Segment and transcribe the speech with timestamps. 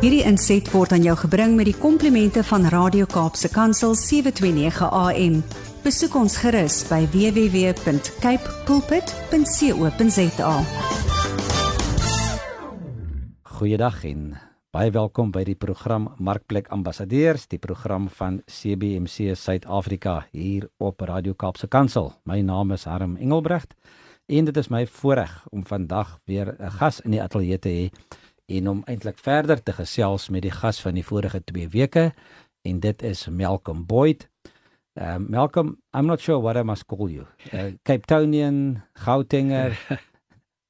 [0.00, 5.34] Hierdie inset word aan jou gebring met die komplimente van Radio Kaapse Kansel 729 AM.
[5.84, 10.54] Besoek ons gerus by www.cape pulpit.co.za.
[13.58, 14.22] Goeiedag en
[14.72, 21.36] baie welkom by die program Markplek Ambassadeurs, die program van CBC Suid-Afrika hier op Radio
[21.36, 22.14] Kaapse Kansel.
[22.24, 23.76] My naam is Harm Engelbrecht
[24.32, 27.90] en dit is my voorreg om vandag weer 'n gas in die ateljee te hê
[28.50, 32.10] en om eintlik verder te gesels met die gas van die vorige 2 weke
[32.66, 34.26] en dit is Malcolm Boyd.
[35.00, 37.26] Uh, Malcolm, I'm not sure what I must call you.
[37.52, 39.76] Uh, Cape Townian, Gautenger,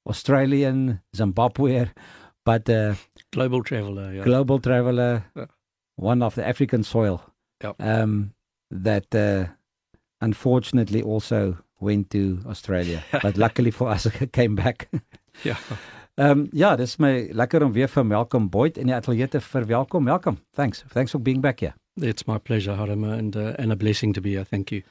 [0.06, 1.88] Australian, Zimbabwean,
[2.44, 2.94] but uh,
[3.32, 4.12] global traveler.
[4.14, 4.24] Yeah.
[4.24, 5.46] global traveler, Yeah.
[5.96, 7.20] one of the African soil.
[7.62, 7.72] Yeah.
[7.78, 8.34] Um,
[8.70, 9.48] that uh,
[10.20, 14.88] unfortunately also went to Australia, but luckily for us, came back.
[15.44, 15.56] Yeah.
[16.20, 19.40] Ehm um, ja, dis my lekker om weer vir Malcolm Boyd in die ateljee te
[19.40, 20.04] verwelkom.
[20.04, 20.36] Welcome.
[20.52, 20.82] Thanks.
[20.92, 21.72] Thanks for being back here.
[21.96, 24.44] It's my pleasure, Harima, and uh, and a blessing to be here.
[24.44, 24.82] Thank you.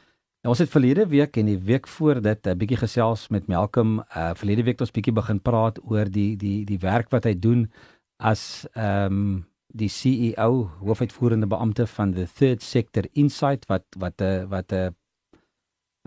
[0.42, 4.00] Nou, ons het verlede week en die week voor dit 'n bietjie gesels met Malcolm.
[4.16, 7.36] Uh verlede week het ons bietjie begin praat oor die die die werk wat hy
[7.40, 7.70] doen
[8.18, 14.48] as ehm um, die CEO, hoofuitvoerende beampte van the Third Sector Insight wat wat 'n
[14.50, 14.96] wat 'n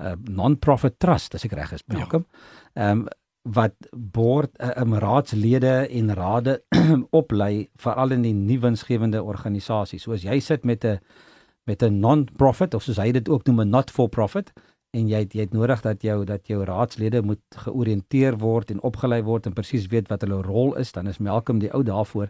[0.03, 2.27] 'n non-profit trust, as ek reg is, Malcolm.
[2.75, 3.09] Ehm um,
[3.43, 6.63] wat board uh, um, raadslede en rade
[7.21, 10.03] oplei veral in die nie winsgewende organisasies.
[10.03, 11.01] So as jy sit met 'n
[11.67, 14.53] met 'n non-profit of soos hy dit ook noem 'n not-for-profit
[14.91, 18.83] en jy het, jy het nodig dat jou dat jou raadslede moet georiënteer word en
[18.83, 22.29] opgelei word en presies weet wat hulle rol is, dan is Malcolm die ou daarvoor.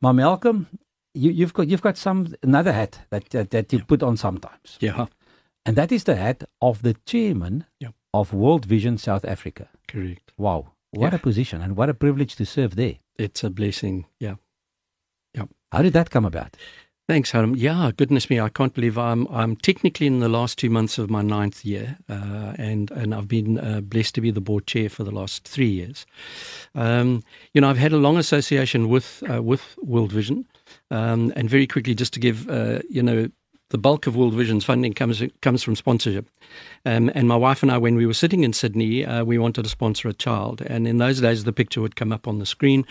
[0.00, 0.66] Maar Malcolm,
[1.12, 4.76] you you've got you've got some another hat that that, that you put on sometimes.
[4.78, 5.06] Yeah.
[5.64, 7.90] And that is the hat of the chairman Yeah.
[8.20, 9.68] Of World Vision South Africa.
[9.86, 10.32] Correct.
[10.36, 10.72] Wow.
[10.90, 11.16] What Yeah.
[11.16, 12.96] a position and what a privilege to serve there.
[13.18, 14.06] It's a blessing.
[14.20, 14.36] Yeah.
[15.34, 15.46] Yeah.
[15.72, 16.56] How did that come about?
[17.08, 17.54] Thanks, Harim.
[17.56, 21.08] Yeah, goodness me, I can't believe I'm I'm technically in the last two months of
[21.08, 24.90] my ninth year, uh, and and I've been uh, blessed to be the board chair
[24.90, 26.04] for the last three years.
[26.74, 27.22] Um,
[27.54, 30.44] you know, I've had a long association with uh, with World Vision,
[30.90, 33.28] um, and very quickly, just to give uh, you know.
[33.70, 36.26] The bulk of World Vision's funding comes comes from sponsorship,
[36.86, 39.64] um, and my wife and I, when we were sitting in Sydney, uh, we wanted
[39.64, 42.46] to sponsor a child, and in those days, the picture would come up on the
[42.46, 42.86] screen,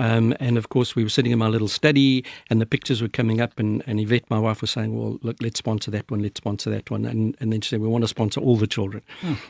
[0.00, 3.08] um, and of course, we were sitting in my little study, and the pictures were
[3.08, 3.58] coming up.
[3.58, 6.22] And, and Yvette, my wife, was saying, "Well, look, let's sponsor that one.
[6.22, 8.66] Let's sponsor that one." And, and then she said, "We want to sponsor all the
[8.66, 9.02] children."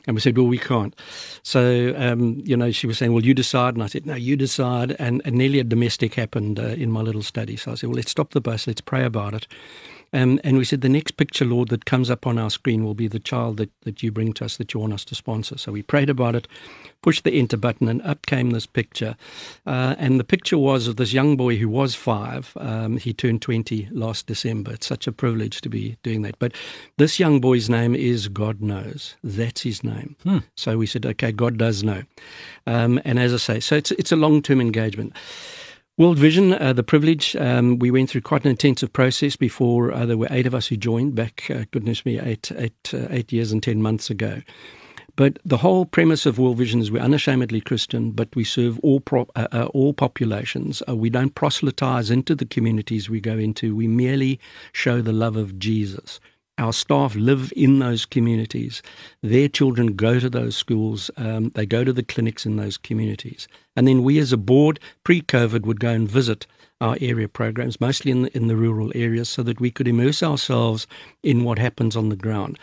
[0.06, 0.94] And we said, "Well, we can't."
[1.42, 4.36] So, um, you know, she was saying, "Well, you decide." And I said, "No, you
[4.36, 7.56] decide." And, and nearly a domestic happened uh, in my little study.
[7.56, 8.66] So I said, "Well, let's stop the bus.
[8.66, 9.47] Let's pray about it."
[10.12, 12.94] Um, and we said, the next picture, Lord, that comes up on our screen will
[12.94, 15.56] be the child that, that you bring to us that you want us to sponsor.
[15.56, 16.48] So we prayed about it,
[17.03, 19.16] pushed the enter button, and up came this picture.
[19.66, 22.53] Uh, and the picture was of this young boy who was five.
[22.56, 24.72] Um, he turned 20 last December.
[24.72, 26.38] It's such a privilege to be doing that.
[26.38, 26.53] But
[26.97, 29.15] this young boy's name is God Knows.
[29.22, 30.16] That's his name.
[30.56, 32.03] So we said, okay, God does know.
[32.66, 35.15] Um, and as I say, so it's, it's a long term engagement.
[36.00, 40.06] World Vision, uh, the privilege, um, we went through quite an intensive process before uh,
[40.06, 43.31] there were eight of us who joined back, uh, goodness me, eight, eight, uh, eight
[43.34, 44.41] years and 10 months ago.
[45.16, 49.00] But the whole premise of World Vision is we're unashamedly Christian, but we serve all
[49.00, 50.83] pro- uh, uh, all populations.
[50.89, 53.77] Uh, we don't proselytize into the communities we go into.
[53.77, 54.41] We merely
[54.72, 56.19] show the love of Jesus.
[56.60, 58.82] Our staff live in those communities.
[59.22, 61.10] Their children go to those schools.
[61.16, 63.48] Um, they go to the clinics in those communities.
[63.76, 66.47] And then we, as a board, pre-COVID, would go and visit
[66.82, 70.22] our area programs, mostly in the, in the rural areas, so that we could immerse
[70.22, 70.87] ourselves
[71.22, 72.59] in what happens on the ground.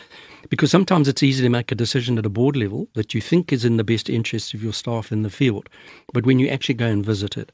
[0.48, 3.52] Because sometimes it's easy to make a decision at a board level that you think
[3.52, 5.68] is in the best interest of your staff in the field,
[6.12, 7.50] but when you actually go and visit it,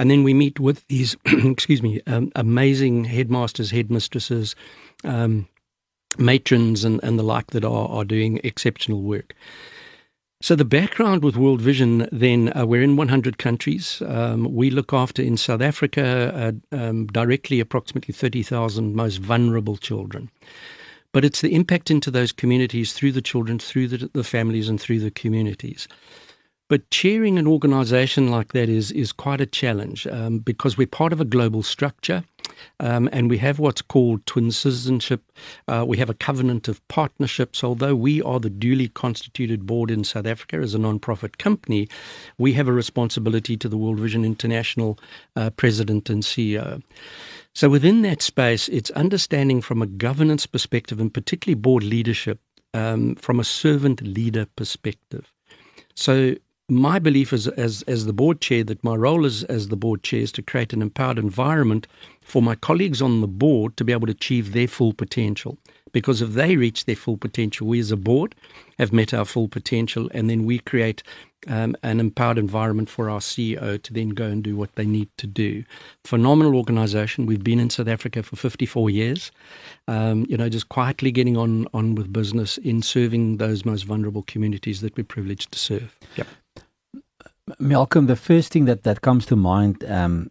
[0.00, 4.56] and then we meet with these, excuse me, um, amazing headmasters, headmistresses,
[5.04, 5.46] um,
[6.18, 9.34] matrons, and, and the like that are, are doing exceptional work.
[10.44, 14.02] So the background with World Vision, then uh, we're in 100 countries.
[14.06, 20.30] Um, we look after in South Africa uh, um, directly approximately 30,000 most vulnerable children.
[21.12, 24.78] But it's the impact into those communities through the children, through the, the families, and
[24.78, 25.88] through the communities.
[26.68, 31.14] But chairing an organization like that is, is quite a challenge um, because we're part
[31.14, 32.22] of a global structure
[32.80, 35.22] um, and we have what's called twin citizenship.
[35.68, 37.62] Uh, we have a covenant of partnerships.
[37.64, 41.88] Although we are the duly constituted board in South Africa as a non-profit company,
[42.38, 44.98] we have a responsibility to the World Vision International
[45.36, 46.82] uh, president and CEO.
[47.54, 52.40] So within that space, it's understanding from a governance perspective and particularly board leadership
[52.74, 55.32] um, from a servant leader perspective.
[55.94, 56.34] So
[56.68, 60.02] my belief is, as as the board chair that my role as as the board
[60.02, 61.86] chair is to create an empowered environment
[62.24, 65.58] for my colleagues on the board to be able to achieve their full potential.
[65.92, 68.34] Because if they reach their full potential, we as a board
[68.80, 71.04] have met our full potential, and then we create
[71.46, 75.08] um, an empowered environment for our CEO to then go and do what they need
[75.18, 75.62] to do.
[76.04, 77.26] Phenomenal organisation.
[77.26, 79.30] We've been in South Africa for 54 years.
[79.86, 84.22] Um, you know, just quietly getting on on with business in serving those most vulnerable
[84.22, 85.96] communities that we're privileged to serve.
[86.16, 86.26] Yep.
[87.58, 90.30] Malcolm, the first thing that that comes to mind um,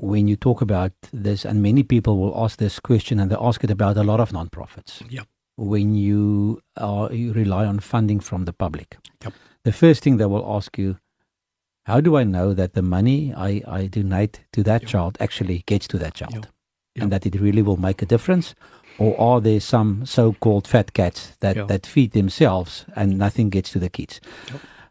[0.00, 3.62] when you talk about this, and many people will ask this question, and they ask
[3.64, 5.02] it about a lot of nonprofits.
[5.10, 5.26] Yep.
[5.56, 9.34] When you are you rely on funding from the public, Yep.
[9.64, 10.96] the first thing they will ask you,
[11.84, 14.90] how do I know that the money I, I donate to that Yep.
[14.90, 16.48] child actually gets to that child,
[16.96, 18.54] and that it really will make a difference?
[18.98, 23.78] Or are there some so-called fat cats that, that feed themselves and nothing gets to
[23.78, 24.20] the kids?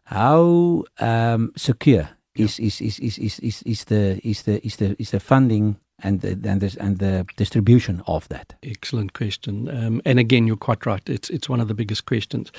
[0.04, 4.96] How um, secure is, is, is, is, is, is, is the is the is the
[4.98, 8.54] is the funding and the and the, and the distribution of that?
[8.62, 9.68] Excellent question.
[9.68, 11.06] Um, and again, you're quite right.
[11.08, 12.52] It's it's one of the biggest questions.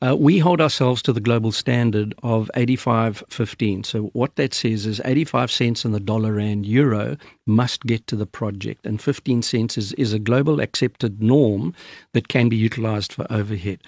[0.00, 3.86] Uh, we hold ourselves to the global standard of 85.15.
[3.86, 7.16] So what that says is 85 cents in the dollar and euro
[7.46, 11.74] must get to the project, and 15 cents is, is a global accepted norm
[12.12, 13.80] that can be utilized for overhead.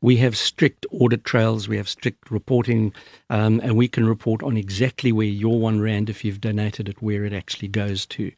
[0.00, 2.94] We have strict audit trails, we have strict reporting,
[3.28, 7.02] um, and we can report on exactly where your one rand, if you've donated it,
[7.02, 8.32] where it actually goes to.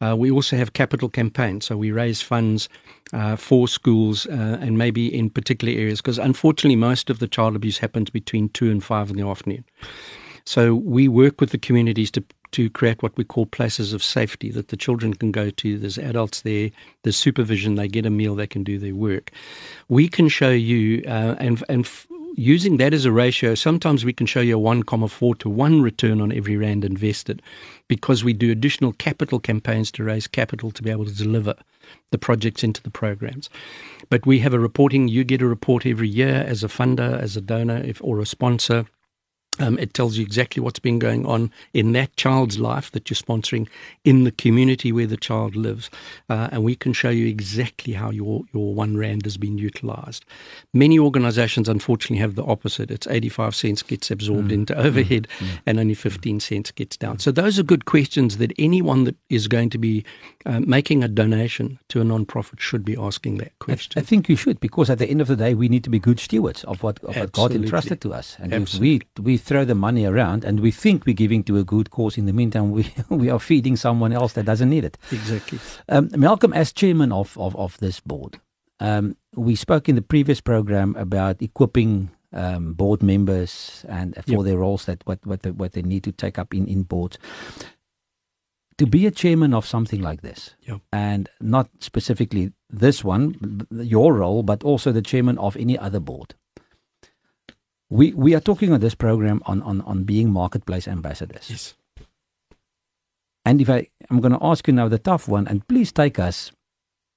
[0.00, 2.68] Uh, we also have capital campaigns, so we raise funds
[3.12, 7.56] uh, for schools uh, and maybe in particular areas, because unfortunately, most of the child
[7.56, 9.64] abuse happens between two and five in the afternoon.
[10.44, 14.50] So we work with the communities to to create what we call places of safety
[14.50, 15.78] that the children can go to.
[15.78, 16.70] There's adults there,
[17.02, 19.30] there's supervision, they get a meal, they can do their work.
[19.88, 22.06] We can show you, uh, and and f-
[22.38, 26.20] using that as a ratio, sometimes we can show you a 1,4 to 1 return
[26.20, 27.42] on every rand invested
[27.88, 31.54] because we do additional capital campaigns to raise capital to be able to deliver
[32.10, 33.50] the projects into the programs.
[34.08, 37.36] But we have a reporting, you get a report every year as a funder, as
[37.36, 38.86] a donor, if or a sponsor.
[39.58, 43.16] Um, it tells you exactly what's been going on in that child's life that you're
[43.16, 43.68] sponsoring
[44.04, 45.90] in the community where the child lives,
[46.28, 50.24] uh, and we can show you exactly how your your one rand has been utilised.
[50.72, 52.90] Many organisations, unfortunately, have the opposite.
[52.90, 55.28] It's 85 cents gets absorbed into overhead,
[55.66, 57.18] and only 15 cents gets down.
[57.18, 60.04] So those are good questions that anyone that is going to be
[60.46, 64.00] uh, making a donation to a non-profit should be asking that question.
[64.00, 65.98] I think you should because at the end of the day, we need to be
[65.98, 68.36] good stewards of what, of what God entrusted to us.
[68.40, 71.64] And if we we throw the money around and we think we're giving to a
[71.64, 72.82] good cause, in the meantime, we
[73.22, 74.98] we are feeding someone else that doesn't need it.
[75.10, 75.58] exactly.
[75.88, 78.38] Um, Malcolm, as chairman of, of, of this board,
[78.80, 84.44] um, we spoke in the previous program about equipping um, board members and for Yep.
[84.44, 87.18] their roles that what what they, what they need to take up in in boards.
[88.76, 90.80] To be a chairman of something like this, Yep.
[90.92, 96.34] and not specifically this one, your role, but also the chairman of any other board.
[97.90, 101.48] We we are talking on this program on on, on being marketplace ambassadors.
[101.50, 101.74] Yes.
[103.44, 106.18] And if I, I'm going to ask you now the tough one, and please take
[106.18, 106.52] us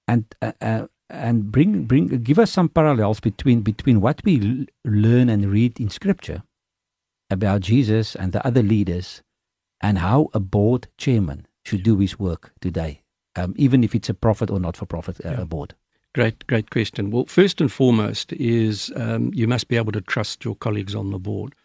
[0.07, 4.65] and uh, uh, and bring bring give us some parallels between between what we l-
[4.85, 6.44] learn and read in Scripture
[7.29, 9.21] about Jesus and the other leaders,
[9.81, 13.01] and how a board chairman should do his work today,
[13.35, 15.44] um, even if it's a profit or not for profit uh, Yeah.
[15.44, 15.75] board.
[16.13, 17.09] Great, great question.
[17.09, 21.11] Well, first and foremost is um, you must be able to trust your colleagues on
[21.11, 21.56] the board.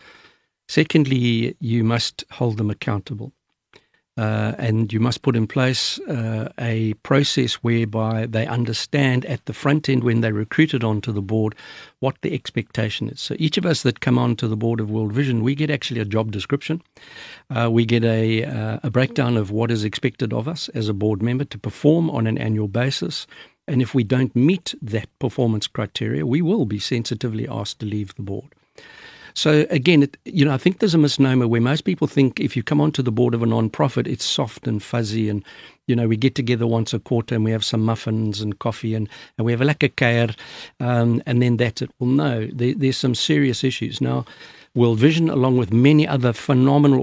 [0.68, 3.32] Secondly, you must hold them accountable.
[4.18, 9.52] Uh, and you must put in place uh, a process whereby they understand at the
[9.52, 11.54] front end when they're recruited onto the board
[11.98, 13.20] what the expectation is.
[13.20, 16.00] So each of us that come onto the board of World Vision, we get actually
[16.00, 16.80] a job description.
[17.50, 20.94] Uh, we get a, uh, a breakdown of what is expected of us as a
[20.94, 23.26] board member to perform on an annual basis.
[23.68, 28.14] And if we don't meet that performance criteria, we will be sensitively asked to leave
[28.14, 28.54] the board.
[29.34, 32.56] So again, it, you know, I think there's a misnomer where most people think if
[32.56, 35.44] you come onto the board of a non-profit, it's soft and fuzzy, and
[35.86, 38.94] you know, we get together once a quarter and we have some muffins and coffee
[38.94, 40.34] and, and we have a lekker kuier,
[40.80, 41.90] um, and then that's it.
[41.98, 44.24] Well, no, there, there's some serious issues now.
[44.74, 47.00] World Vision, along with many other phenomenal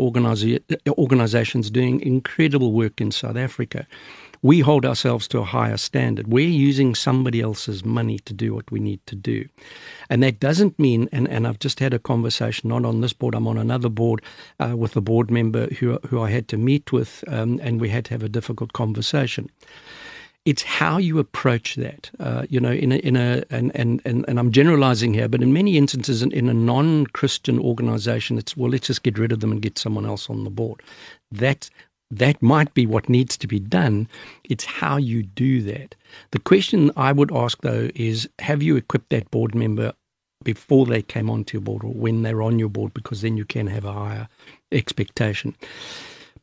[0.98, 3.86] organizations doing incredible work in South Africa,
[4.44, 6.28] we hold ourselves to a higher standard.
[6.28, 9.48] We're using somebody else's money to do what we need to do.
[10.10, 13.36] And that doesn't mean, and, and I've just had a conversation, not on this board,
[13.36, 14.22] I'm on another board
[14.60, 17.88] uh, with a board member who, who I had to meet with, um, and we
[17.90, 19.50] had to have a difficult conversation.
[20.46, 22.12] it's how you approach that.
[22.20, 25.42] Uh, you know, in a, in a and, and, and, and I'm generalizing here, but
[25.42, 29.32] in many instances, in, in a non Christian organization, it's, well, let's just get rid
[29.32, 30.82] of them and get someone else on the board.
[31.32, 31.70] That,
[32.18, 34.08] that might be what needs to be done.
[34.44, 35.96] It's how you do that.
[36.32, 39.94] The question I would ask, though, is have you equipped that board member
[40.44, 42.94] before they came onto your board or when they're on your board?
[42.94, 44.28] Because then you can have a higher
[44.72, 45.56] expectation.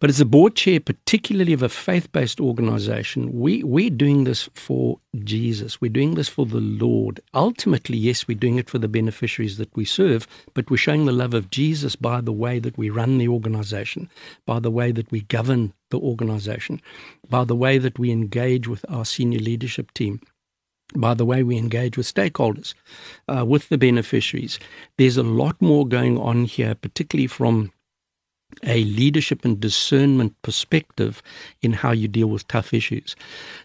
[0.00, 4.49] But as a board chair, particularly of a faith based organization, we, we're doing this
[4.54, 5.78] for Jesus.
[5.78, 7.21] We're doing this for the Lord.
[7.35, 11.12] Ultimately, yes, we're doing it for the beneficiaries that we serve, but we're showing the
[11.12, 14.09] love of Jesus by the way that we run the organization,
[14.47, 16.80] by the way that we govern the organization,
[17.28, 20.21] by the way that we engage with our senior leadership team
[20.97, 22.75] by the way we engage with stakeholders,
[23.28, 24.59] uh, with the beneficiaries.
[24.99, 27.71] There's a lot more going on here, particularly from
[28.64, 31.23] a leadership and discernment perspective
[31.62, 33.16] in how you deal with tough issues.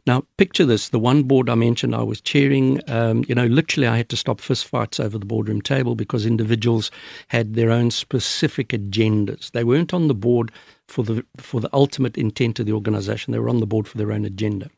[0.08, 3.88] Now, picture this: the one board I mentioned I was chairing, um, you know, literally
[3.88, 6.92] I had to stop fistfights over the boardroom table because individuals
[7.28, 9.52] had their own specific agendas.
[9.52, 10.52] They weren't on the board
[10.88, 13.98] for the for the ultimate intent of the organisation; they were on the board for
[13.98, 14.70] their own agenda.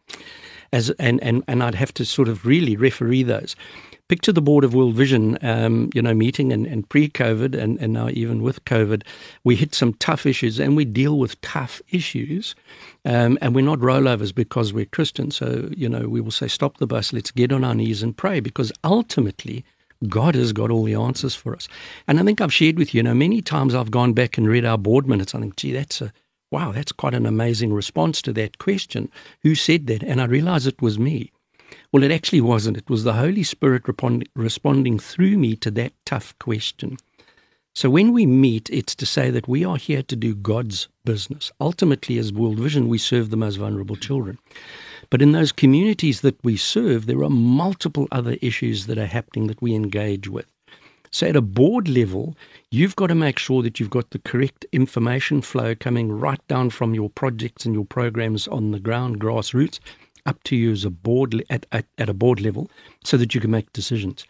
[0.74, 3.56] As and and and I'd have to sort of really referee those
[4.08, 7.94] picture the board of World Vision, um, you know, meeting and, and pre-COVID and, and
[7.94, 9.04] now even with COVID,
[9.44, 12.56] we hit some tough issues and we deal with tough issues.
[13.06, 15.32] Um, and we're not rollovers because we're Christian.
[15.32, 18.16] So, you know, we will say, stop the bus, let's get on our knees and
[18.16, 19.66] pray because ultimately
[20.08, 21.68] God has got all the answers for us.
[22.08, 24.48] And I think I've shared with you, you know, many times I've gone back and
[24.48, 25.34] read our board minutes.
[25.34, 26.14] I think, gee, that's a,
[26.52, 29.10] wow, that's quite an amazing response to that question.
[29.42, 30.04] Who said that?
[30.04, 31.32] And I realize it was me.
[31.92, 32.78] Well, it actually wasn't.
[32.78, 33.84] It was the Holy Spirit
[34.36, 36.98] responding through me to that tough question.
[37.74, 41.52] So when we meet, it's to say that we are here to do God's business.
[41.62, 44.38] Ultimately, as World Vision, we serve the most vulnerable children.
[45.10, 49.48] But in those communities that we serve, there are multiple other issues that are happening
[49.48, 50.48] that we engage with.
[51.12, 52.36] So at a board level,
[52.70, 56.72] you've got to make sure that you've got the correct information flow coming right down
[56.72, 59.80] from your projects and your programs on the ground, grassroots,
[60.28, 62.70] up to you as a board at, at, at a board level
[63.04, 64.26] so that you can make decisions.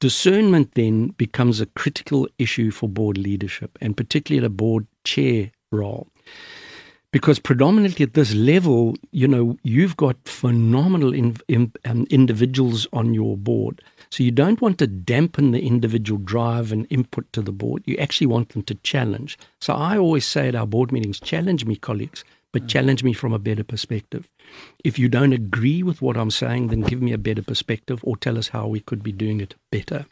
[0.00, 5.50] Discernment then becomes a critical issue for board leadership and particularly at a board chair
[5.70, 6.08] role.
[7.12, 13.14] Because predominantly at this level, you know, you've got phenomenal in, in, um, individuals on
[13.14, 13.80] your board.
[14.10, 17.82] So you don't want to dampen the individual drive and input to the board.
[17.86, 19.38] You actually want them to challenge.
[19.60, 22.22] So I always say at our board meetings, challenge me, colleagues
[22.56, 24.30] but challenge me from a better perspective.
[24.82, 28.16] If you don't agree with what I'm saying, then give me a better perspective or
[28.16, 30.06] tell us how we could be doing it better.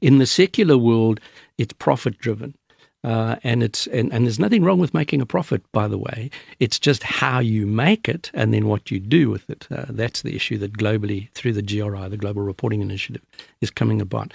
[0.00, 1.18] In the secular world,
[1.58, 2.54] it's profit driven.
[3.02, 6.30] Uh, and it's and, and there's nothing wrong with making a profit, by the way.
[6.60, 9.66] It's just how you make it and then what you do with it.
[9.72, 13.22] Uh, that's the issue that globally, through the GRI, the Global Reporting Initiative,
[13.60, 14.32] is coming about.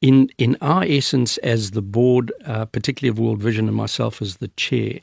[0.00, 4.36] In in our essence, as the board, uh, particularly of World Vision, and myself as
[4.36, 5.00] the chair,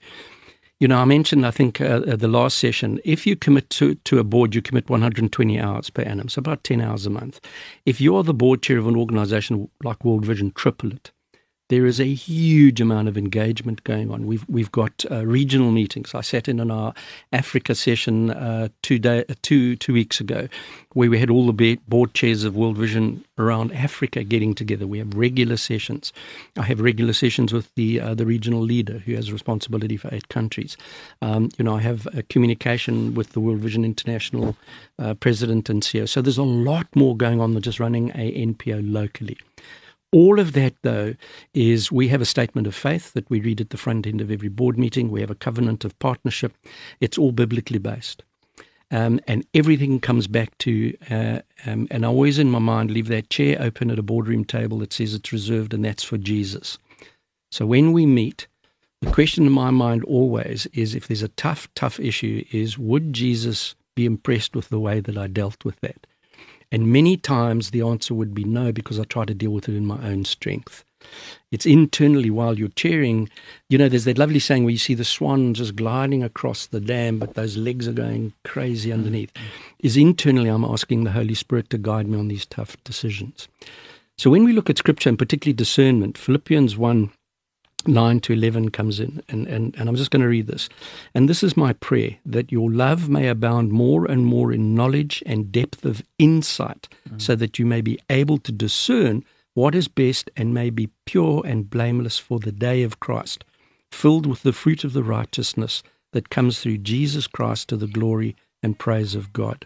[0.79, 3.95] you know, I mentioned, I think, uh, uh, the last session, if you commit to,
[3.95, 7.39] to a board, you commit 120 hours per annum, so about 10 hours a month.
[7.85, 11.11] If you're the board chair of an organization like World Vision, triple it
[11.69, 14.25] there is a huge amount of engagement going on.
[14.25, 16.15] We've we've got uh, regional meetings.
[16.15, 16.93] I sat in on our
[17.33, 20.47] Africa session uh, two day uh, two two weeks ago,
[20.93, 24.87] where we had all the board chairs of World Vision around Africa getting together.
[24.87, 26.13] We have regular sessions.
[26.55, 30.29] I have regular sessions with the uh, the regional leader who has responsibility for eight
[30.29, 30.77] countries.
[31.21, 34.55] Um, you know, I have a communication with the World Vision International
[34.99, 36.07] uh, president and CEO.
[36.07, 39.37] So there's a lot more going on than just running a NPO locally.
[40.11, 41.15] All of that, though,
[41.53, 44.31] is we have a statement of faith that we read at the front end of
[44.31, 45.11] every board meeting.
[45.11, 46.53] We have a covenant of partnership.
[47.01, 48.23] It's all biblically based.
[48.89, 53.09] Um, and everything comes back to, uh, um, and I always in my mind leave
[53.09, 56.77] that chair open at a boardroom table that says it's reserved and that's for Jesus.
[57.51, 58.47] So when we meet,
[59.01, 63.11] the question in my mind always is if there's a tough, tough issue, is would
[63.11, 66.07] Jesus be impressed with the way that I dealt with that?
[66.71, 69.75] And many times the answer would be no, because I try to deal with it
[69.75, 70.83] in my own strength.
[71.51, 73.29] It's internally while you're cheering.
[73.69, 76.81] You know, there's that lovely saying where you see the swan just gliding across the
[76.81, 78.99] dam, but those legs are going crazy mm-hmm.
[78.99, 79.31] underneath.
[79.79, 83.47] Is internally, I'm asking the Holy Spirit to guide me on these tough decisions.
[84.17, 87.11] So when we look at scripture and particularly discernment, Philippians 1
[87.85, 90.67] 9 to 11 comes in, and, and, and I'm just going to read this.
[91.13, 95.23] And this is my prayer that your love may abound more and more in knowledge
[95.25, 97.21] and depth of insight, mm.
[97.21, 101.41] so that you may be able to discern what is best and may be pure
[101.45, 103.43] and blameless for the day of Christ,
[103.91, 105.81] filled with the fruit of the righteousness
[106.13, 109.65] that comes through Jesus Christ to the glory and praise of God.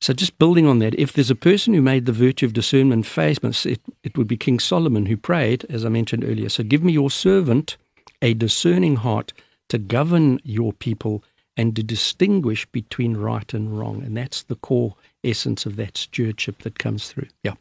[0.00, 3.06] So, just building on that, if there's a person who made the virtue of discernment
[3.06, 6.48] famous, it, it would be King Solomon who prayed, as I mentioned earlier.
[6.48, 7.76] So, give me your servant
[8.20, 9.32] a discerning heart
[9.68, 11.24] to govern your people
[11.56, 14.02] and to distinguish between right and wrong.
[14.02, 17.28] And that's the core essence of that stewardship that comes through.
[17.42, 17.54] Yeah.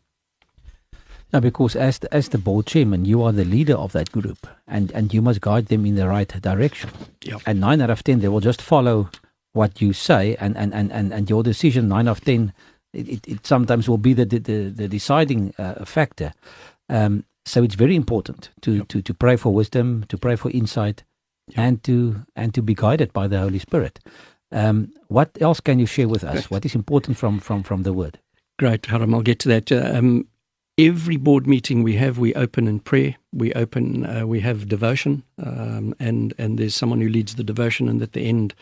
[1.31, 4.45] Now, because as the, as the board chairman, you are the leader of that group,
[4.67, 6.91] and, and you must guide them in the right direction.
[7.23, 7.37] Yeah.
[7.47, 9.09] And nine out of ten, they will just follow
[9.53, 11.88] what you say, and and and and, and your decision.
[11.88, 12.53] Nine of ten,
[12.93, 16.33] it, it, it sometimes will be the the, the deciding uh, factor.
[16.89, 18.88] Um, so it's very important to, yep.
[18.89, 21.03] to to pray for wisdom, to pray for insight,
[21.48, 21.60] yep.
[21.60, 24.00] and to and to be guided by the Holy Spirit.
[24.51, 26.50] Um, what else can you share with us?
[26.51, 28.19] What is important from from from the Word?
[28.60, 29.13] Great, Haram.
[29.13, 29.72] I'll get to that.
[29.72, 30.27] Um,
[30.77, 33.15] every board meeting we have, we open in prayer.
[33.33, 37.89] We open, uh, we have devotion, um, and and there's someone who leads the devotion,
[37.89, 38.53] and at the end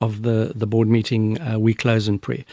[0.00, 2.44] of the the board meeting, uh, we close in prayer.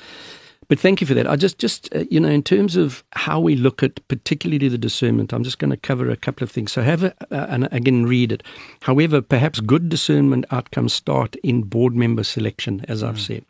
[0.69, 1.27] But thank you for that.
[1.27, 4.77] I just, just uh, you know, in terms of how we look at particularly the
[4.77, 6.73] discernment, I'm just going to cover a couple of things.
[6.73, 8.43] So have a, uh, and again read it.
[8.81, 13.27] However, perhaps good discernment outcomes start in board member selection, as I've mm.
[13.27, 13.45] said.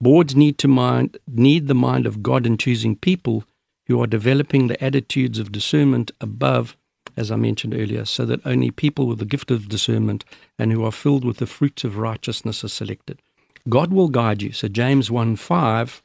[0.00, 3.44] Boards need to mind need the mind of God in choosing people
[3.86, 6.76] who are developing the attitudes of discernment above,
[7.16, 10.24] as I mentioned earlier, so that only people with the gift of discernment
[10.60, 13.20] and who are filled with the fruits of righteousness are selected.
[13.68, 14.52] God will guide you.
[14.52, 16.02] So James 1 5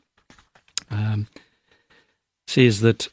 [0.92, 1.28] um,
[2.48, 3.10] says that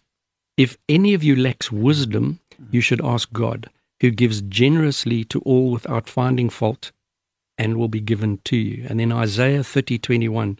[0.56, 3.70] if any of you lacks wisdom, you should ask God,
[4.00, 6.92] who gives generously to all without finding fault,
[7.58, 8.86] and will be given to you.
[8.88, 10.58] And then Isaiah thirty twenty one,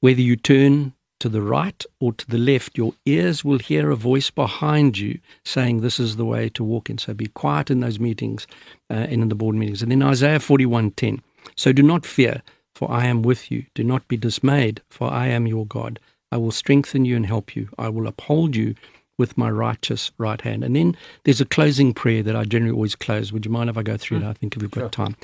[0.00, 3.96] whether you turn to the right or to the left, your ears will hear a
[3.96, 6.98] voice behind you saying, This is the way to walk in.
[6.98, 8.46] So be quiet in those meetings
[8.90, 9.82] uh, and in the board meetings.
[9.82, 11.20] And then Isaiah 41:10.
[11.54, 12.42] So do not fear,
[12.76, 13.64] for I am with you.
[13.74, 15.98] Do not be dismayed, for I am your God.
[16.30, 17.70] I will strengthen you and help you.
[17.78, 18.74] I will uphold you
[19.16, 20.62] with my righteous right hand.
[20.62, 23.32] And then there's a closing prayer that I generally always close.
[23.32, 24.24] Would you mind if I go through it?
[24.24, 24.28] Hmm.
[24.28, 24.90] I think if we've got sure.
[24.90, 25.16] time.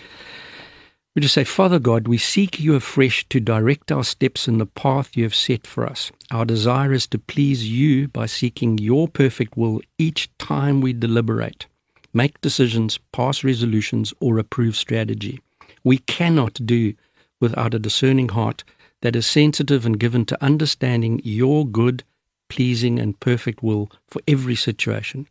[1.14, 4.64] We just say, Father God, we seek you afresh to direct our steps in the
[4.64, 6.10] path you have set for us.
[6.30, 11.66] Our desire is to please you by seeking your perfect will each time we deliberate,
[12.14, 15.42] make decisions, pass resolutions, or approve strategy.
[15.84, 16.94] We cannot do
[17.42, 18.64] without a discerning heart
[19.02, 22.02] that is sensitive and given to understanding your good,
[22.48, 25.26] pleasing, and perfect will for every situation.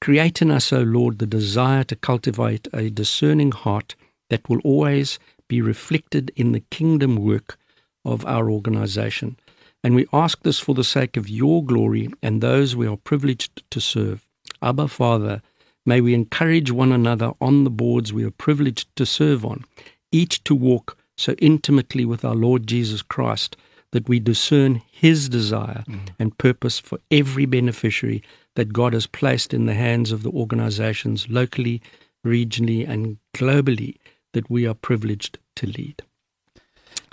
[0.00, 3.94] Create in us, O Lord, the desire to cultivate a discerning heart
[4.28, 7.56] that will always be reflected in the kingdom work
[8.04, 9.36] of our organization.
[9.82, 13.62] And we ask this for the sake of your glory and those we are privileged
[13.70, 14.26] to serve.
[14.60, 15.42] Abba, Father,
[15.84, 19.64] may we encourage one another on the boards we are privileged to serve on,
[20.10, 23.56] each to walk so intimately with our Lord Jesus Christ
[23.92, 26.08] that we discern his desire mm.
[26.18, 28.22] and purpose for every beneficiary
[28.54, 31.80] that God has placed in the hands of the organizations locally,
[32.26, 33.96] regionally, and globally
[34.32, 36.02] that we are privileged to lead.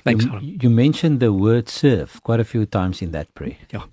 [0.04, 3.56] Thanks, you, you, mentioned the word serve quite a few times in that prayer.
[3.72, 3.84] Yeah.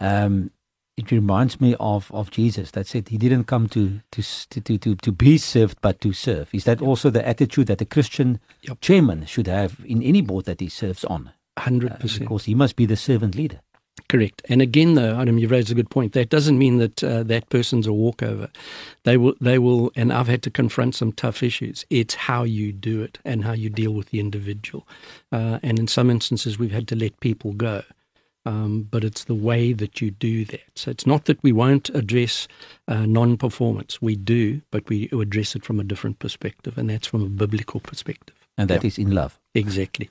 [0.00, 0.52] Um,
[0.98, 4.94] it reminds me of, of Jesus that said he didn't come to, to, to, to,
[4.96, 6.48] to be served, but to serve.
[6.52, 6.88] Is that yep.
[6.88, 8.80] also the attitude that a Christian yep.
[8.80, 11.30] chairman should have in any board that he serves on?
[11.56, 12.22] 100%.
[12.22, 13.60] Uh, course, he must be the servant leader.
[14.08, 14.42] Correct.
[14.48, 16.14] And again, though, Adam, you raised a good point.
[16.14, 18.48] That doesn't mean that uh, that person's a walkover.
[19.04, 21.84] They will, they will, and I've had to confront some tough issues.
[21.90, 24.86] It's how you do it and how you deal with the individual.
[25.30, 27.82] Uh, and in some instances, we've had to let people go.
[28.48, 30.62] Um, but it's the way that you do that.
[30.74, 32.48] So it's not that we won't address
[32.86, 34.00] uh, non performance.
[34.00, 37.80] We do, but we address it from a different perspective, and that's from a biblical
[37.80, 38.36] perspective.
[38.56, 38.88] And that yeah.
[38.88, 39.38] is in love.
[39.54, 40.10] Exactly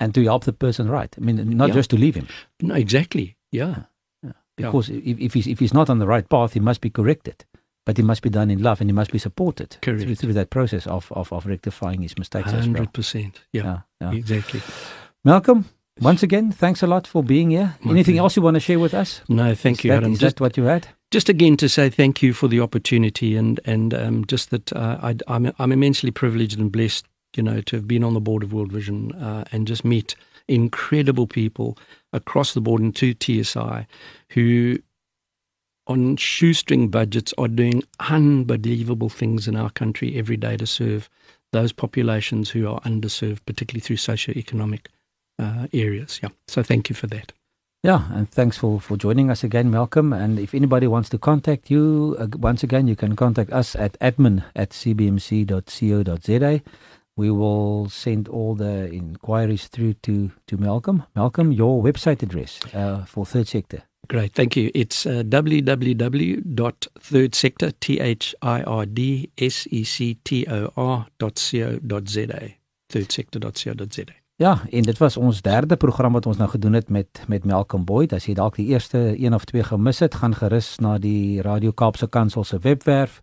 [0.00, 1.14] and to help the person right.
[1.16, 1.74] I mean, not yeah.
[1.74, 2.28] just to leave him.
[2.60, 3.36] No, exactly.
[3.50, 3.84] Yeah.
[4.22, 4.32] yeah.
[4.56, 5.00] Because yeah.
[5.04, 7.44] if, if, he's, if he's not on the right path, he must be corrected.
[7.84, 10.50] But it must be done in love and he must be supported through, through, that
[10.50, 13.14] process of, of, of rectifying his mistakes 100%.
[13.14, 13.32] Well.
[13.52, 14.60] Yeah, yeah, exactly.
[15.24, 15.66] Malcolm,
[16.00, 17.76] once again, thanks a lot for being here.
[17.80, 19.22] My Anything else you want to share with us?
[19.28, 20.12] No, thank is you, that, Adam.
[20.12, 20.88] Is just, that what you had?
[21.10, 24.98] Just again to say thank you for the opportunity and and um, just that uh,
[25.02, 28.42] I, I'm, I'm immensely privileged and blessed, you know, to have been on the board
[28.42, 30.16] of World Vision uh, and just meet
[30.48, 31.78] incredible people
[32.12, 33.86] across the board into TSI
[34.30, 34.78] who
[35.86, 41.08] on shoestring budgets are doing unbelievable things in our country every day to serve
[41.52, 44.86] those populations who are underserved, particularly through socioeconomic
[45.38, 46.20] uh, areas.
[46.22, 46.30] Yeah.
[46.48, 47.32] So thank you for that.
[47.82, 50.12] Yeah, and thanks for, for joining us again, Malcolm.
[50.12, 53.96] And if anybody wants to contact you, uh, once again, you can contact us at
[54.00, 56.62] admin at cbmc.co.za
[57.16, 61.02] we will send all the inquiries through to to Malcolm.
[61.14, 63.82] Malcolm, your website address uh, for third sector.
[64.08, 64.70] Great, thank you.
[64.74, 72.50] It's uh, www.thirdsector t h i r d s e c t o r.co.za.
[72.92, 74.25] Thirdsector.co.za.
[74.38, 77.84] Ja, en dit was ons derde program wat ons nou gedoen het met met Malcolm
[77.84, 78.12] Boyd.
[78.12, 81.72] As jy dalk die eerste een of twee gemis het, gaan gerus na die Radio
[81.72, 83.22] Kaapse Kansel se webwerf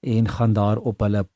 [0.00, 1.28] en gaan daar op hulle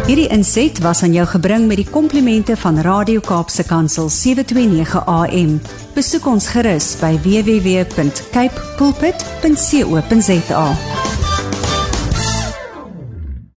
[0.08, 5.58] Hierdie inset was aan jou gebring met die komplimente van Radio Kaapse Kansel 729 AM.
[5.98, 10.66] Besoek ons gerus by www.cape pulpit.co.za.